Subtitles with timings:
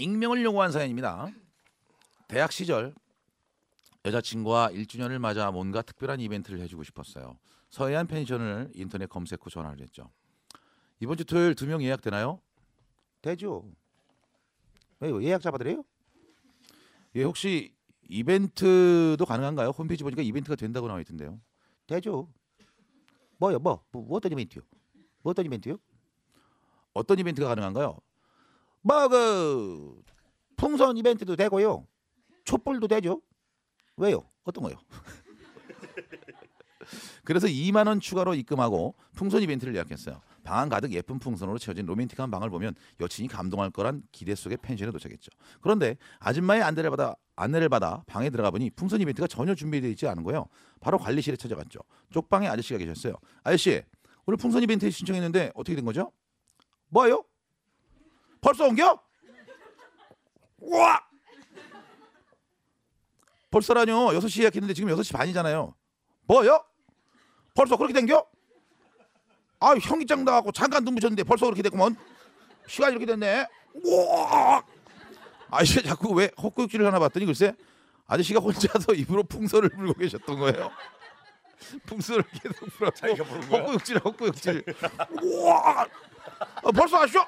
[0.00, 1.28] 익명을 요구한 사연입니다.
[2.26, 2.94] 대학 시절
[4.04, 7.38] 여자친구와 1주년을 맞아 뭔가 특별한 이벤트를 해주고 싶었어요.
[7.68, 10.10] 서해안 펜션을 인터넷 검색 후 전화를 했죠.
[11.00, 12.40] 이번 주 토요일 두 명 예약 되나요?
[13.22, 13.64] 되죠.
[15.00, 15.22] 왜요?
[15.22, 15.84] 예약 잡아드려요?
[17.16, 17.74] 예, 혹시
[18.08, 19.70] 이벤트도 가능한가요?
[19.70, 21.40] 홈페이지 보니까 이벤트가 된다고 나와 있던데요.
[21.86, 22.28] 되죠.
[23.38, 23.58] 뭐요?
[23.58, 23.82] 뭐?
[23.92, 24.62] 뭐, 뭐 어떤 이벤트요?
[25.22, 25.76] 뭐 어떤 이벤트요?
[26.94, 27.98] 어떤 이벤트가 가능한가요?
[28.82, 30.02] 뭐그
[30.56, 31.86] 풍선 이벤트도 되고요.
[32.44, 33.20] 촛불도 되죠.
[33.96, 34.28] 왜요?
[34.44, 34.76] 어떤 거요?
[37.24, 40.20] 그래서 2만 원 추가로 입금하고 풍선 이벤트를 예약했어요.
[40.42, 45.30] 방안 가득 예쁜 풍선으로 채워진 로맨틱한 방을 보면 여친이 감동할 거란 기대 속에 펜션에 도착했죠.
[45.60, 50.24] 그런데 아줌마의 안내를 받아 안내를 받아 방에 들어가 보니 풍선 이벤트가 전혀 준비되어 있지 않은
[50.24, 50.46] 거예요.
[50.80, 51.80] 바로 관리실에 찾아갔죠.
[52.10, 53.14] 쪽방에 아저씨가 계셨어요.
[53.44, 53.82] 아저씨,
[54.26, 56.12] 오늘 풍선 이벤트 신청했는데 어떻게 된 거죠?
[56.88, 57.24] 뭐요?
[58.40, 58.98] 벌써 옮겨?
[60.58, 61.00] 우와!
[63.50, 63.94] 벌써라뇨.
[64.12, 65.74] 6시 예약했는데 지금 6시 반이잖아요.
[66.26, 66.64] 뭐요?
[67.54, 68.26] 벌써 그렇게 된겨?
[69.58, 71.96] 아, 현기장 나가고 잠깐 눈 붙였는데 벌써 그렇게 됐구먼.
[72.66, 73.46] 시간이 이렇게 됐네.
[73.84, 74.62] 우와!
[75.50, 77.54] 아저씨가 자꾸 왜 헛구역질을 하나 봤더니 글쎄
[78.06, 80.70] 아저씨가 혼자서 입으로 풍선을 불고 계셨던 거예요.
[81.86, 82.90] 풍선을 계속 불고
[83.48, 83.60] 거야?
[83.60, 84.64] 헛구역질 헛구역질.
[85.22, 85.86] 우와!
[86.62, 87.26] 어, 벌써 아시죠?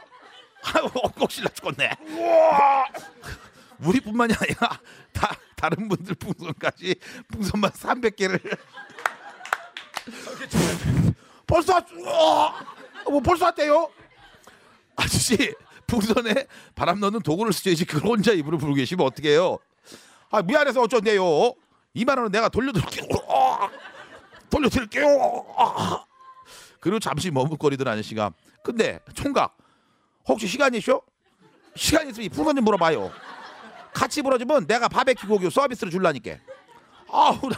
[1.62, 1.96] 죽겠네.
[2.08, 2.86] 우와!
[3.84, 4.80] 우리뿐만이 아니라
[5.12, 6.94] 다 다른 분들 풍선까지
[7.28, 8.58] 풍선만 300개를
[11.46, 12.64] 벌써 왔, 우와!
[13.10, 13.90] 뭐 벌써 왔대요?
[14.96, 15.54] 아저씨
[15.86, 19.58] 풍선에 바람 넣는 도구를 쓰셔야지 그걸 혼자 입으로 불고 계시면 어떡해요?
[20.30, 21.54] 아 미안해서 어쩐대요?
[21.96, 23.06] 2만 원은 내가 돌려드릴게요.
[23.28, 23.68] 아,
[24.48, 25.44] 돌려드릴게요.
[25.58, 26.04] 아.
[26.80, 28.32] 그리고 잠시 머뭇거리던 아저씨가
[28.64, 29.56] 근데 총각
[30.26, 31.02] 혹시 시간 있쇼?
[31.74, 33.10] 시간 있으면 이 풍선 좀 물어봐요.
[33.92, 36.36] 같이 불어주면 내가 바베큐 고기 서비스를 줄라니까.
[37.10, 37.56] 아우 나,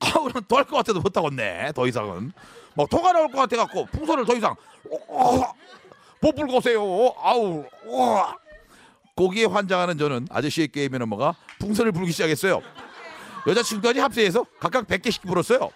[0.00, 1.72] 아우 난떨것 같아도 못 하겠네.
[1.74, 2.32] 더 이상은
[2.74, 4.54] 뭐 토가 나올 것 같아 갖고 풍선을 더 이상
[5.08, 5.42] 어,
[6.20, 6.80] 못 불고 오세요.
[7.20, 8.36] 아우 와.
[9.16, 12.60] 고기에 환장하는 저는 아저씨의 게임에 넘어가 풍선을 불기 시작했어요.
[13.46, 15.70] 여자친구까지 합세해서 각각 100개씩 불었어요.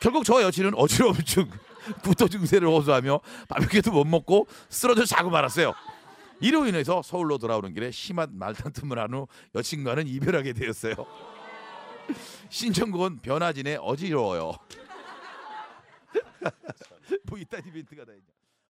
[0.00, 1.48] 결국 저 여친은 어지러움증,
[2.02, 5.72] 구토 증세를 호소하며 바베큐도 못 먹고 쓰러져 자고 말았어요.
[6.40, 10.94] 이로 인해서 서울로 돌아오는 길에 심한 말다툼을 한 후 여친과는 이별하게 되었어요.
[12.50, 14.52] 신청곡은 변화진의 어지러워요.
[17.26, 18.41] 뭐 이딴 이벤트가 다 있냐.